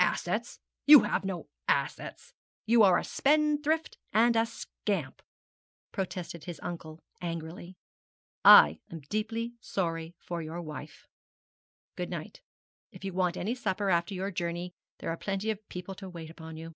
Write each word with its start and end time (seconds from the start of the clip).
'Assets? 0.00 0.58
You 0.88 1.02
have 1.04 1.24
no 1.24 1.46
assets. 1.68 2.34
You 2.66 2.82
are 2.82 2.98
a 2.98 3.04
spendthrift 3.04 3.96
and 4.12 4.34
a 4.34 4.44
scamp!' 4.44 5.22
protested 5.92 6.46
his 6.46 6.58
uncle, 6.64 6.98
angrily. 7.20 7.76
'I 8.44 8.80
am 8.90 9.02
deeply 9.08 9.54
sorry 9.60 10.16
for 10.18 10.42
your 10.42 10.60
wife. 10.60 11.06
Good 11.94 12.10
night. 12.10 12.40
If 12.90 13.04
you 13.04 13.12
want 13.12 13.36
any 13.36 13.54
supper 13.54 13.88
after 13.88 14.14
your 14.14 14.32
journey 14.32 14.72
there 14.98 15.10
are 15.10 15.16
plenty 15.16 15.48
of 15.52 15.68
people 15.68 15.94
to 15.94 16.08
wait 16.08 16.28
upon 16.28 16.56
you.' 16.56 16.74